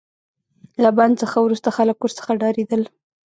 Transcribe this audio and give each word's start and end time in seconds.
له 0.83 0.89
بند 0.97 1.13
څخه 1.21 1.37
وروسته 1.41 1.69
خلک 1.77 1.97
ورڅخه 2.01 2.31
ډاریدل. 2.43 2.81